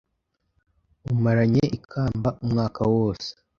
[1.13, 3.29] umaranye ikamba umwaka wose